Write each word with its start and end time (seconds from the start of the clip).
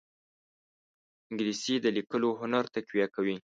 انګلیسي 1.29 1.75
د 1.81 1.85
لیکلو 1.97 2.29
هنر 2.41 2.63
تقویه 2.75 3.07
کوي 3.15 3.35